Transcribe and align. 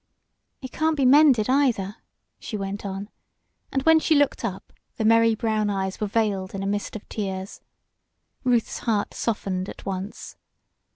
"It 0.63 0.71
can't 0.71 0.97
be 0.97 1.05
mended, 1.05 1.47
either," 1.47 1.97
she 2.39 2.57
went 2.57 2.87
on, 2.87 3.07
and 3.71 3.83
when 3.83 3.99
she 3.99 4.15
looked 4.15 4.43
up 4.43 4.73
the 4.97 5.05
merry 5.05 5.35
brown 5.35 5.69
eyes 5.69 6.01
were 6.01 6.07
veiled 6.07 6.55
in 6.55 6.63
a 6.63 6.65
mist 6.65 6.95
of 6.95 7.07
tears. 7.07 7.61
Ruth's 8.43 8.79
heart 8.79 9.13
softened 9.13 9.69
at 9.69 9.85
once. 9.85 10.37